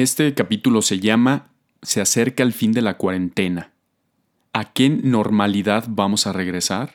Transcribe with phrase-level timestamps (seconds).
[0.00, 1.50] Este capítulo se llama
[1.82, 3.74] Se acerca el fin de la cuarentena.
[4.54, 6.94] ¿A qué normalidad vamos a regresar?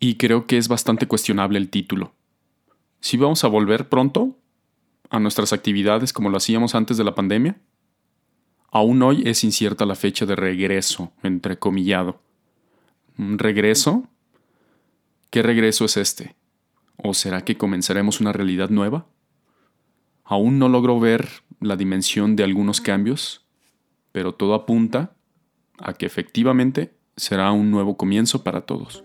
[0.00, 2.12] Y creo que es bastante cuestionable el título.
[2.98, 4.36] ¿Si vamos a volver pronto
[5.08, 7.60] a nuestras actividades como lo hacíamos antes de la pandemia?
[8.72, 12.20] Aún hoy es incierta la fecha de regreso, entrecomillado.
[13.18, 14.08] ¿Un regreso?
[15.30, 16.34] ¿Qué regreso es este?
[16.96, 19.06] ¿O será que comenzaremos una realidad nueva?
[20.24, 23.44] Aún no logro ver la dimensión de algunos cambios,
[24.12, 25.16] pero todo apunta
[25.78, 29.02] a que efectivamente será un nuevo comienzo para todos.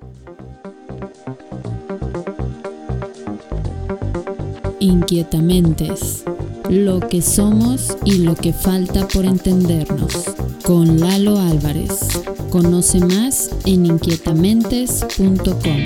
[4.80, 6.24] Inquietamentes.
[6.70, 10.36] Lo que somos y lo que falta por entendernos.
[10.64, 12.22] Con Lalo Álvarez.
[12.52, 15.80] Conoce más en inquietamentes.com.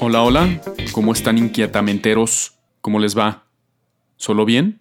[0.00, 0.60] Hola, hola,
[0.96, 2.54] ¿cómo están inquietamenteros?
[2.80, 3.44] ¿Cómo les va?
[4.16, 4.80] ¿Solo bien?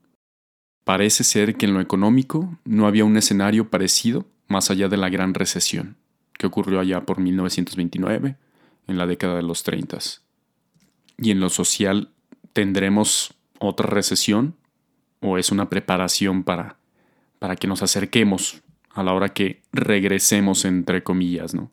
[0.84, 5.08] Parece ser que en lo económico no había un escenario parecido más allá de la
[5.08, 5.96] gran recesión,
[6.34, 8.36] que ocurrió allá por 1929,
[8.88, 10.00] en la década de los 30.
[11.18, 12.10] Y en lo social,
[12.52, 14.56] ¿tendremos otra recesión?
[15.26, 16.78] O es una preparación para,
[17.40, 21.72] para que nos acerquemos a la hora que regresemos, entre comillas, ¿no?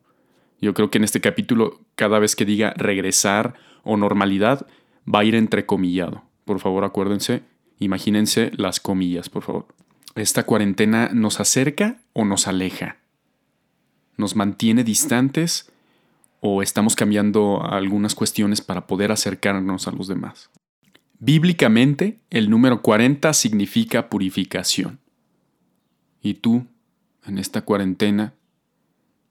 [0.59, 4.65] Yo creo que en este capítulo, cada vez que diga regresar o normalidad,
[5.13, 6.23] va a ir entrecomillado.
[6.45, 7.43] Por favor, acuérdense,
[7.79, 9.67] imagínense las comillas, por favor.
[10.15, 12.97] ¿Esta cuarentena nos acerca o nos aleja?
[14.17, 15.71] ¿Nos mantiene distantes
[16.39, 20.49] o estamos cambiando algunas cuestiones para poder acercarnos a los demás?
[21.25, 24.99] Bíblicamente, el número 40 significa purificación.
[26.21, 26.67] ¿Y tú,
[27.25, 28.33] en esta cuarentena,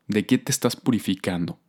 [0.07, 1.61] de qué te estás purificando?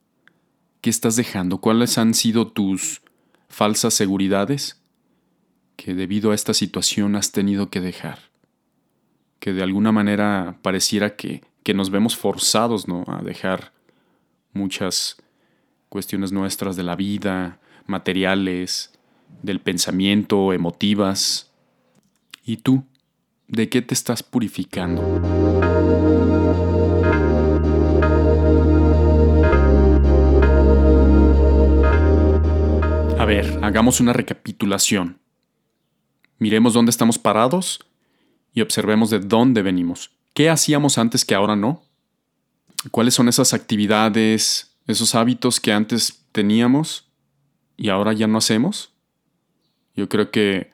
[0.79, 1.57] ¿Qué estás dejando?
[1.57, 3.01] ¿Cuáles han sido tus
[3.49, 4.81] falsas seguridades
[5.75, 8.19] que debido a esta situación has tenido que dejar?
[9.39, 13.03] Que de alguna manera pareciera que, que nos vemos forzados ¿no?
[13.07, 13.73] a dejar
[14.53, 15.17] muchas
[15.89, 18.92] cuestiones nuestras de la vida, materiales,
[19.41, 21.51] del pensamiento, emotivas.
[22.45, 22.83] ¿Y tú?
[23.47, 25.01] ¿De qué te estás purificando?
[33.19, 35.19] A ver, hagamos una recapitulación.
[36.39, 37.79] Miremos dónde estamos parados
[38.53, 40.11] y observemos de dónde venimos.
[40.33, 41.83] ¿Qué hacíamos antes que ahora no?
[42.91, 47.07] ¿Cuáles son esas actividades, esos hábitos que antes teníamos
[47.77, 48.92] y ahora ya no hacemos?
[49.95, 50.71] Yo creo que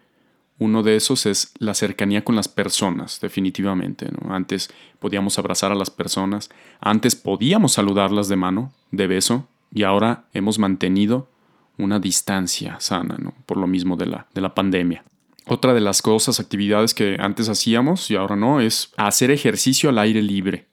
[0.59, 4.07] uno de esos es la cercanía con las personas, definitivamente.
[4.29, 4.69] Antes
[4.99, 6.49] podíamos abrazar a las personas,
[6.81, 11.29] antes podíamos saludarlas de mano, de beso, y ahora hemos mantenido
[11.77, 13.33] una distancia sana, ¿no?
[13.45, 15.03] por lo mismo de la, de la pandemia.
[15.47, 19.97] Otra de las cosas, actividades que antes hacíamos y ahora no, es hacer ejercicio al
[19.97, 20.67] aire libre.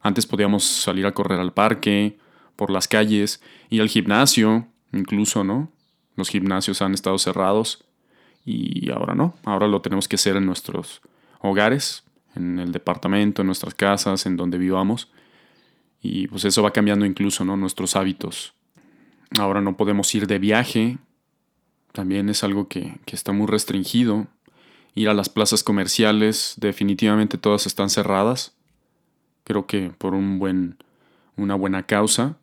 [0.00, 2.16] Antes podíamos salir a correr al parque,
[2.54, 5.70] por las calles, ir al gimnasio, incluso, ¿no?
[6.16, 7.84] Los gimnasios han estado cerrados
[8.44, 11.00] y ahora no, ahora lo tenemos que hacer en nuestros
[11.40, 12.04] hogares,
[12.34, 15.10] en el departamento, en nuestras casas, en donde vivamos.
[16.00, 17.56] Y pues eso va cambiando incluso ¿no?
[17.56, 18.54] nuestros hábitos.
[19.38, 20.98] Ahora no podemos ir de viaje,
[21.92, 24.26] también es algo que, que está muy restringido.
[24.94, 28.54] Ir a las plazas comerciales, definitivamente todas están cerradas.
[29.44, 30.76] Creo que por un buen,
[31.36, 32.36] una buena causa,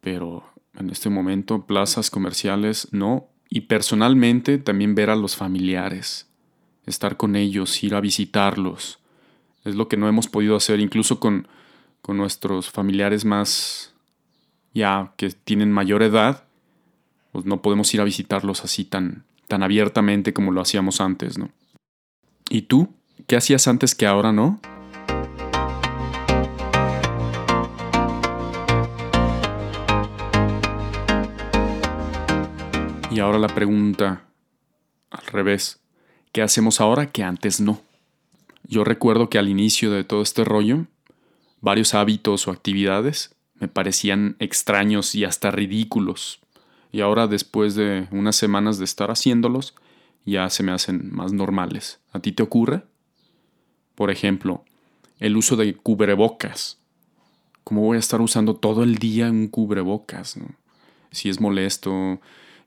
[0.00, 0.44] pero
[0.78, 6.28] en este momento plazas comerciales no y personalmente también ver a los familiares,
[6.86, 9.00] estar con ellos, ir a visitarlos.
[9.64, 11.48] Es lo que no hemos podido hacer incluso con,
[12.00, 13.92] con nuestros familiares más
[14.72, 16.44] ya que tienen mayor edad,
[17.32, 21.50] pues no podemos ir a visitarlos así tan, tan abiertamente como lo hacíamos antes, ¿no?
[22.48, 22.94] ¿Y tú?
[23.26, 24.60] ¿Qué hacías antes que ahora no?
[33.10, 34.22] Y ahora la pregunta
[35.10, 35.80] al revés,
[36.30, 37.80] ¿qué hacemos ahora que antes no?
[38.62, 40.86] Yo recuerdo que al inicio de todo este rollo,
[41.60, 46.38] varios hábitos o actividades me parecían extraños y hasta ridículos.
[46.92, 49.74] Y ahora después de unas semanas de estar haciéndolos,
[50.24, 51.98] ya se me hacen más normales.
[52.12, 52.84] ¿A ti te ocurre?
[53.96, 54.64] Por ejemplo,
[55.18, 56.78] el uso de cubrebocas.
[57.64, 60.38] ¿Cómo voy a estar usando todo el día un cubrebocas?
[61.10, 62.20] Si es molesto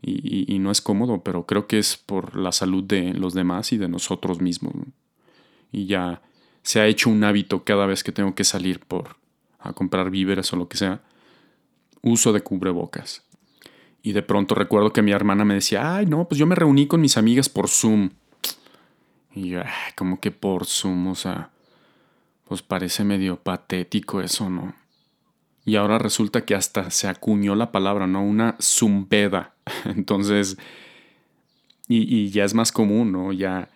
[0.06, 3.78] y, no es cómodo, pero creo que es por la salud de los demás y
[3.78, 4.74] de nosotros mismos.
[5.72, 6.22] Y ya
[6.62, 9.16] se ha hecho un hábito cada vez que tengo que salir por
[9.60, 11.02] a comprar víveres o lo que sea,
[12.02, 13.24] uso de cubrebocas.
[14.02, 16.88] Y de pronto recuerdo que mi hermana me decía, ay, no, pues yo me reuní
[16.88, 18.10] con mis amigas por Zoom.
[19.34, 19.62] Y yo,
[19.96, 21.52] como que por Zoom, o sea,
[22.46, 24.76] pues parece medio patético eso, ¿no?
[25.66, 28.24] Y ahora resulta que hasta se acuñó la palabra, ¿no?
[28.24, 29.54] Una zumbeda.
[29.86, 30.58] Entonces,
[31.88, 33.32] y, y, ya es más común, ¿no?
[33.32, 33.70] Ya,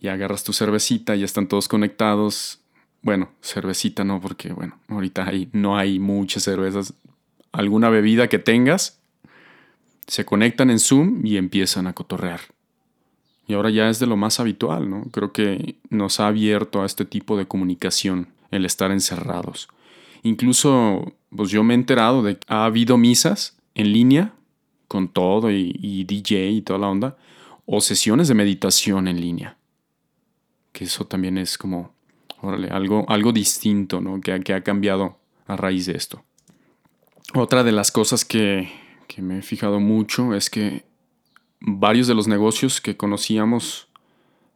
[0.00, 2.60] ya agarras tu cervecita, ya están todos conectados.
[3.02, 6.94] Bueno, cervecita no, porque bueno, ahorita hay, no hay muchas cervezas.
[7.52, 9.00] Alguna bebida que tengas,
[10.06, 12.40] se conectan en Zoom y empiezan a cotorrear.
[13.46, 15.04] Y ahora ya es de lo más habitual, ¿no?
[15.10, 19.68] Creo que nos ha abierto a este tipo de comunicación el estar encerrados.
[20.22, 24.34] Incluso, pues yo me he enterado de que ha habido misas en línea
[24.86, 27.16] con todo y DJ y toda la onda,
[27.66, 29.58] o sesiones de meditación en línea
[30.78, 31.92] que eso también es como,
[32.40, 34.20] órale, algo, algo distinto, ¿no?
[34.20, 36.22] Que, que, ha cambiado a raíz de esto.
[37.34, 38.70] Otra de las cosas que,
[39.08, 40.84] que me he fijado mucho es que
[41.58, 43.88] varios de los negocios que conocíamos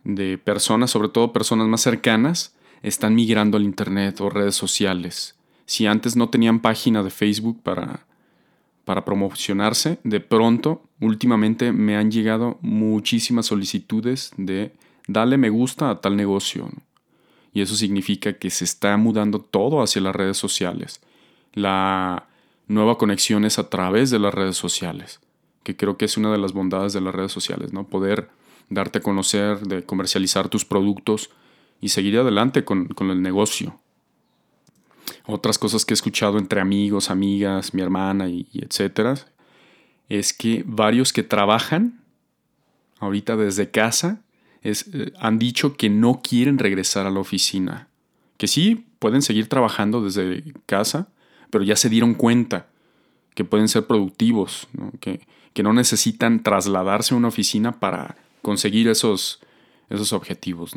[0.05, 2.55] de personas, sobre todo personas más cercanas,
[2.85, 5.35] están migrando al Internet o redes sociales.
[5.73, 8.05] Si antes no tenían página de Facebook para,
[8.85, 14.75] para promocionarse, de pronto, últimamente me han llegado muchísimas solicitudes de
[15.09, 16.69] dale me gusta a tal negocio.
[17.55, 21.01] Y eso significa que se está mudando todo hacia las redes sociales.
[21.55, 22.27] La
[22.69, 25.21] nueva conexión es a través de las redes sociales,
[25.63, 27.87] que creo que es una de las bondades de las redes sociales, ¿no?
[27.87, 28.29] Poder
[28.69, 31.31] darte a conocer, de comercializar tus productos
[31.81, 33.81] y seguir adelante con, el negocio.
[35.27, 39.15] Otras cosas que he escuchado entre amigos, amigas, mi hermana y, etcétera,
[40.09, 42.01] es que varios que trabajan
[42.99, 44.21] ahorita desde casa
[44.63, 47.89] eh, han dicho que no quieren regresar a la oficina.
[48.37, 51.09] Que sí, pueden seguir trabajando desde casa,
[51.51, 52.67] pero ya se dieron cuenta
[53.35, 54.69] que pueden ser productivos,
[55.01, 55.21] Que,
[55.55, 59.41] que, no necesitan trasladarse a una oficina para conseguir esos,
[59.89, 60.75] esos objetivos.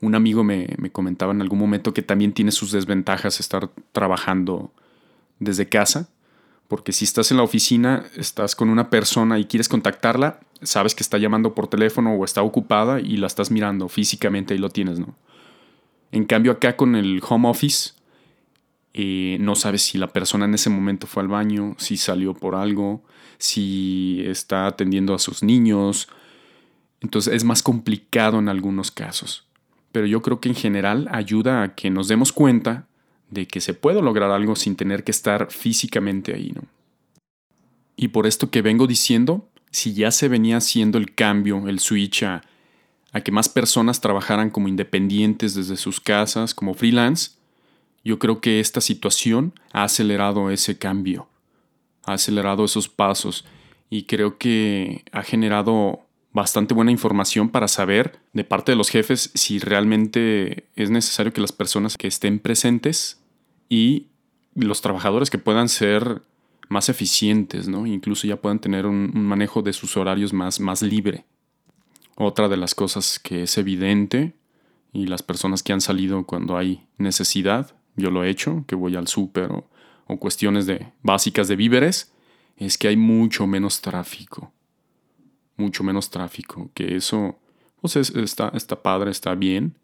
[0.00, 4.72] Un amigo me, me comentaba en algún momento que también tiene sus desventajas estar trabajando
[5.38, 6.08] desde casa,
[6.68, 11.02] porque si estás en la oficina, estás con una persona y quieres contactarla, sabes que
[11.02, 14.98] está llamando por teléfono o está ocupada y la estás mirando físicamente y lo tienes,
[14.98, 15.16] ¿no?
[16.10, 17.92] En cambio acá con el home office,
[18.94, 22.54] eh, no sabes si la persona en ese momento fue al baño, si salió por
[22.54, 23.02] algo,
[23.38, 26.08] si está atendiendo a sus niños.
[27.00, 29.47] Entonces es más complicado en algunos casos.
[29.92, 32.86] Pero yo creo que en general ayuda a que nos demos cuenta
[33.30, 36.62] de que se puede lograr algo sin tener que estar físicamente ahí, ¿no?
[37.96, 42.22] Y por esto que vengo diciendo, si ya se venía haciendo el cambio, el switch
[42.22, 42.42] a,
[43.24, 47.32] que más personas trabajaran como independientes desde sus casas, como freelance,
[48.04, 51.28] yo creo que esta situación ha acelerado ese cambio,
[52.04, 53.44] ha acelerado esos pasos
[53.90, 59.30] y creo que ha generado bastante buena información para saber de parte de los jefes
[59.34, 63.20] si realmente es necesario que las personas que estén presentes
[63.68, 64.06] y
[64.54, 66.22] los trabajadores que puedan ser
[66.68, 67.86] más eficientes, ¿no?
[67.86, 71.24] Incluso ya puedan tener un, manejo de sus horarios más, más libre.
[72.14, 74.34] Otra de las cosas que es evidente,
[74.92, 78.96] y las personas que han salido cuando hay necesidad, yo lo he hecho, que voy
[78.96, 82.12] al súper o, cuestiones de, básicas de víveres,
[82.56, 84.52] es que hay mucho menos tráfico.
[85.58, 86.70] Mucho menos tráfico.
[86.72, 87.38] Que eso,
[87.82, 89.74] pues está, está padre, está bien,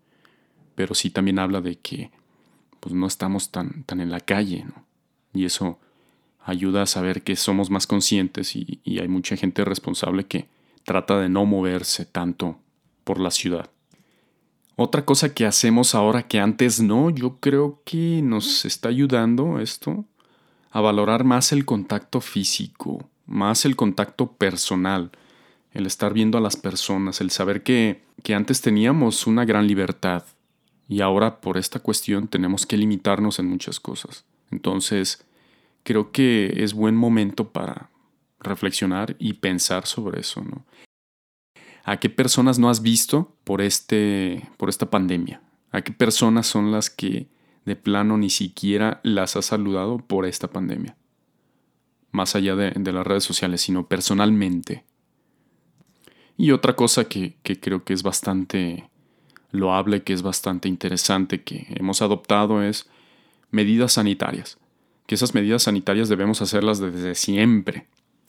[0.75, 2.11] pero sí también habla de que
[2.81, 4.85] pues no estamos tan, tan en la calle, ¿no?
[5.35, 5.79] Y eso
[6.45, 10.47] ayuda a saber que somos más conscientes y, hay mucha gente responsable que
[10.85, 12.59] trata de no moverse tanto
[13.03, 13.71] por la ciudad.
[14.77, 20.05] Otra cosa que hacemos ahora que antes no, yo creo que nos está ayudando esto
[20.71, 25.13] a valorar más el contacto físico, más el contacto personal,
[25.75, 30.25] el estar viendo a las personas, el saber que, que antes teníamos una gran libertad
[30.89, 34.25] y ahora por esta cuestión tenemos que limitarnos en muchas cosas.
[34.51, 35.27] Entonces,
[35.83, 37.91] creo que es buen momento para
[38.41, 40.43] reflexionar y pensar sobre eso.
[41.85, 45.43] ¿A qué personas no has visto por, este, por esta pandemia?
[45.73, 47.29] ¿A qué personas son las que
[47.65, 50.97] de plano ni siquiera las has saludado por esta pandemia.
[52.11, 54.85] Más allá de, las redes sociales, sino personalmente.
[56.37, 58.89] Y otra cosa que, que creo que es bastante
[59.51, 62.89] loable, que es bastante interesante, que hemos adoptado es
[63.51, 64.59] medidas sanitarias.
[65.07, 67.87] Que esas medidas sanitarias debemos hacerlas desde siempre,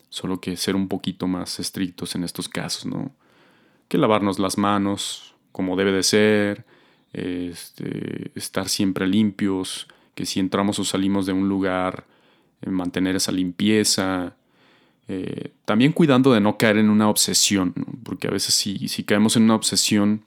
[0.10, 3.12] solo que ser un poquito más estrictos en estos casos, ¿no?
[3.88, 6.66] Que lavarnos las manos como debe de ser,
[7.14, 12.06] este, estar siempre limpios, que si entramos o salimos de un lugar,
[12.62, 14.36] eh, mantener esa limpieza.
[15.08, 19.36] Eh, también cuidando de no caer en una obsesión, porque a veces si, si caemos
[19.36, 20.24] en una obsesión,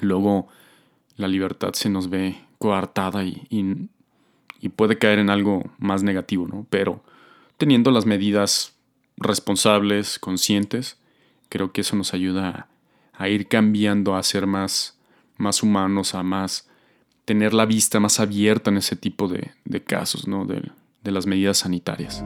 [0.00, 0.48] luego
[1.16, 6.66] la libertad se nos ve coartada y, y, puede caer en algo más negativo, ¿no?
[6.70, 7.02] Pero
[7.56, 8.74] teniendo las medidas
[9.16, 10.98] responsables, conscientes,
[11.48, 12.68] creo que eso nos ayuda
[13.12, 14.96] a, ir cambiando, a ser más
[15.38, 16.68] más humanos, a más
[17.24, 20.44] tener la vista más abierta en ese tipo de, casos, ¿no?
[20.44, 20.70] de,
[21.02, 22.24] de las medidas sanitarias.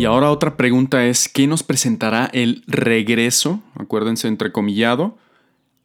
[0.00, 5.18] Y ahora otra pregunta es, ¿qué nos presentará el regreso, acuérdense, entrecomillado,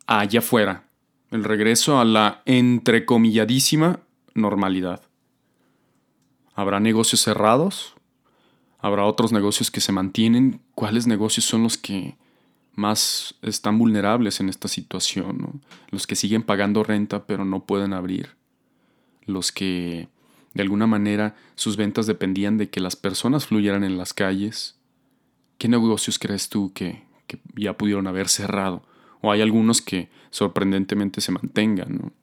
[0.08, 0.86] allá afuera?
[1.32, 4.00] El regreso a la entrecomilladísima
[4.34, 5.02] normalidad.
[6.54, 7.94] ¿Habrá negocios cerrados?
[8.80, 10.62] Habrá otros negocios que se mantienen.
[10.76, 12.16] ¿Cuáles negocios son los que
[12.74, 15.62] más están vulnerables en esta situación?
[15.90, 18.30] Los que siguen pagando renta pero no pueden abrir.
[19.26, 20.08] Los que
[20.56, 24.78] de alguna manera sus ventas dependían de que las personas fluyeran en las calles.
[25.58, 27.04] ¿Qué negocios crees tú que,
[27.56, 28.82] ya pudieron haber cerrado?
[29.22, 32.14] O hay algunos que sorprendentemente se mantengan.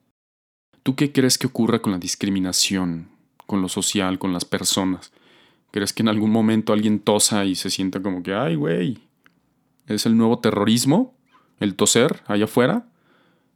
[0.81, 3.09] ¿Tú qué crees que ocurra con la discriminación,
[3.45, 5.11] con lo social, con las personas?
[5.71, 8.99] ¿Crees que en algún momento alguien tosa y se sienta como que, ay, güey,
[9.85, 11.15] es el nuevo terrorismo?
[11.59, 12.87] ¿El toser allá afuera?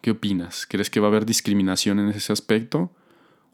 [0.02, 0.68] ¿Qué opinas?
[0.68, 2.92] ¿Crees que va a haber discriminación en ese aspecto?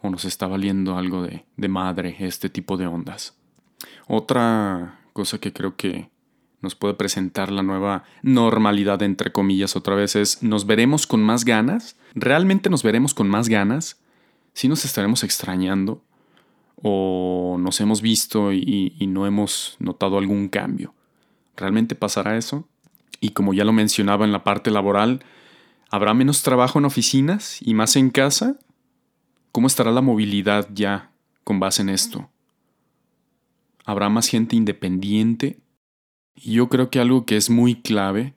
[0.03, 3.36] ¿O nos está valiendo algo de, de madre este tipo de ondas?
[4.07, 6.12] Otra cosa que creo que
[6.62, 11.43] nos puede presentar la nueva normalidad, entre comillas, otra vez es, ¿nos veremos con más
[11.43, 11.98] ganas?
[12.13, 14.00] ¿Realmente nos veremos con más ganas?
[14.53, 16.03] ¿Sí nos estaremos extrañando?
[16.83, 20.93] o nos hemos visto y, no hemos notado algún cambio.
[21.55, 22.67] ¿Realmente pasará eso?
[23.22, 25.24] Y como ya lo mencionaba en la parte laboral,
[25.89, 28.57] ¿habrá menos trabajo en oficinas y más en casa?
[29.53, 31.12] ¿Cómo estará la movilidad ya
[31.43, 32.27] con base en esto?
[33.86, 35.60] ¿Habrá más gente independiente?
[36.36, 38.33] Y yo creo que algo que es muy clave,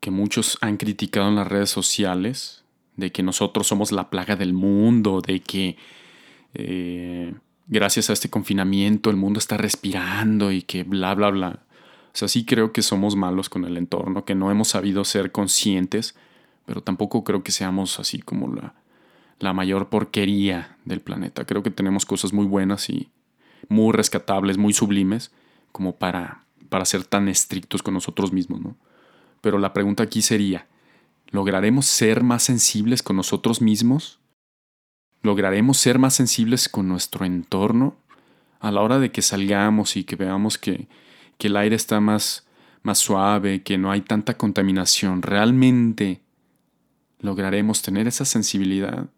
[0.00, 2.64] que muchos han criticado en las redes sociales,
[2.96, 5.76] de que nosotros somos la plaga del mundo, de que
[6.54, 7.32] eh,
[7.68, 11.60] gracias a este confinamiento el mundo está respirando y que bla, bla, bla.
[12.06, 15.30] O sea, sí creo que somos malos con el entorno, que no hemos sabido ser
[15.30, 16.16] conscientes,
[16.66, 18.74] pero tampoco creo que seamos así como la,
[19.38, 21.44] la mayor porquería del planeta.
[21.44, 23.10] Creo que tenemos cosas muy buenas y
[23.68, 25.30] muy rescatables, muy sublimes,
[25.72, 28.76] como para, para ser tan estrictos con nosotros mismos, ¿no?
[29.40, 30.66] Pero la pregunta aquí sería,
[31.30, 34.18] ¿lograremos ser más sensibles con nosotros mismos?
[35.22, 37.96] lograremos ser más sensibles con nuestro entorno
[38.60, 40.88] a la hora de que salgamos y que veamos que,
[41.38, 42.46] el aire está más,
[42.82, 45.22] más suave, que no hay tanta contaminación.
[45.22, 46.20] ¿Realmente
[47.20, 49.08] lograremos tener esa sensibilidad?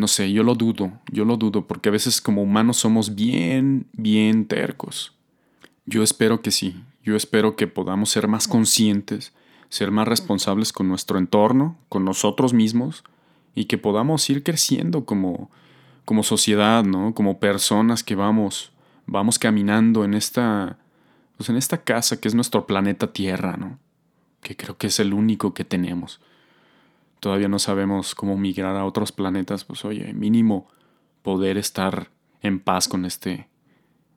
[0.00, 3.86] No sé, yo lo dudo, yo lo dudo, porque a veces como humanos somos bien,
[3.92, 5.12] bien tercos.
[5.84, 9.34] Yo espero que sí, yo espero que podamos ser más conscientes,
[9.68, 13.04] ser más responsables con nuestro entorno, con nosotros mismos,
[13.54, 15.50] y que podamos ir creciendo como,
[16.06, 17.12] como sociedad, ¿no?
[17.12, 18.72] Como personas que vamos,
[19.04, 20.78] vamos caminando en esta,
[21.36, 23.78] pues en esta casa que es nuestro planeta Tierra, ¿no?
[24.40, 26.22] Que creo que es el único que tenemos.
[27.20, 30.68] Todavía no sabemos cómo migrar a otros planetas, pues oye, mínimo
[31.22, 32.10] poder estar
[32.42, 33.48] en paz con este,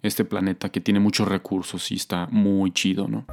[0.02, 3.26] este planeta que tiene muchos recursos y está muy chido, ¿no?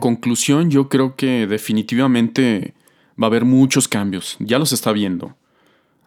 [0.00, 2.74] conclusión, yo creo que definitivamente
[3.22, 4.36] va a haber muchos cambios.
[4.40, 5.36] Ya los está viendo.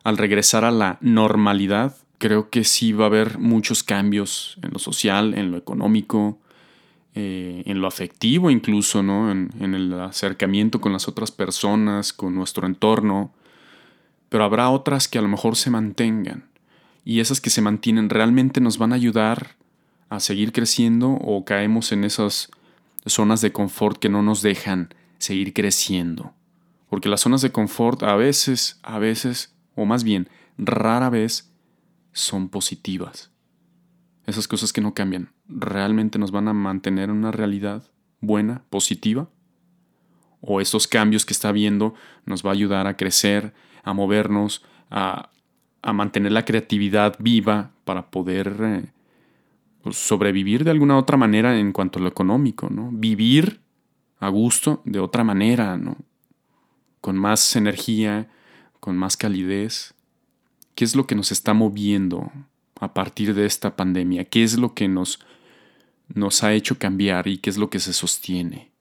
[0.04, 4.80] Al regresar a la normalidad, creo que sí va a haber muchos cambios en lo
[4.80, 6.40] social, en lo económico,
[7.16, 9.32] eh, en lo afectivo incluso, ¿no?
[9.32, 13.32] En, en el acercamiento con las otras personas, con nuestro entorno.
[14.30, 16.46] Pero habrá otras que a lo mejor se mantengan.
[17.06, 19.56] Y esas que se mantienen realmente nos van a ayudar
[20.10, 22.50] a seguir creciendo o caemos en esas
[23.06, 26.34] zonas de confort que no nos dejan seguir creciendo.
[26.90, 31.52] Porque las zonas de confort a veces, a veces, o más bien rara vez,
[32.12, 33.33] son positivas.
[34.26, 37.84] Esas cosas que no cambian, realmente nos van a mantener en una realidad
[38.22, 39.30] buena, positiva?
[40.40, 41.94] ¿O esos cambios que está viendo
[42.26, 43.54] nos va a ayudar a crecer,
[43.84, 45.30] a movernos, a,
[45.94, 48.86] mantener la creatividad viva para poder eh,
[49.82, 52.90] pues, sobrevivir de alguna otra manera en cuanto a lo económico, ¿no?
[52.94, 53.60] Vivir
[54.20, 55.98] a gusto de otra manera, ¿no?
[57.02, 58.30] Con más energía,
[58.80, 59.94] con más calidez.
[60.76, 62.32] ¿Qué es lo que nos está moviendo
[62.84, 64.26] a partir de esta pandemia?
[64.26, 65.20] ¿Qué es lo que nos,
[66.14, 68.72] nos ha hecho cambiar y qué es lo que se sostiene?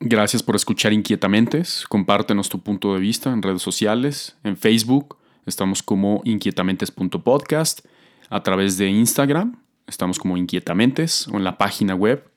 [0.00, 1.62] Gracias por escuchar inquietamente.
[1.88, 5.16] Compártenos tu punto de vista en redes sociales, en Facebook.
[5.46, 7.86] Estamos como inquietamentes.podcast
[8.32, 12.28] a través de Instagram, estamos como Inquietamentes, o en la página web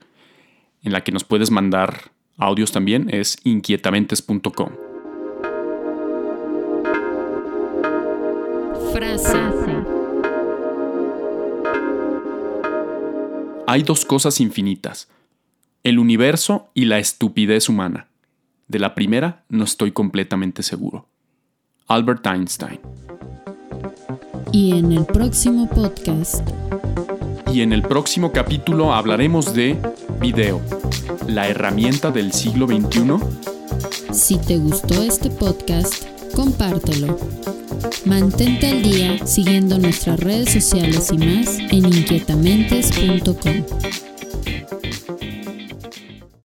[0.83, 4.69] en la que nos puedes mandar audios también, es inquietamentes.com.
[8.93, 9.44] Frase.
[13.67, 15.07] Hay dos cosas infinitas,
[15.83, 18.07] el universo y la estupidez humana.
[18.67, 21.07] De la primera no estoy completamente seguro.
[21.87, 22.79] Albert Einstein.
[24.51, 26.47] Y en el próximo podcast.
[27.51, 29.77] Y en el próximo capítulo hablaremos de
[30.19, 30.61] video,
[31.27, 34.13] la herramienta del siglo XXI.
[34.13, 36.05] Si te gustó este podcast,
[36.35, 37.17] compártelo.
[38.05, 44.04] Mantente al día siguiendo nuestras redes sociales y más en inquietamentes.com.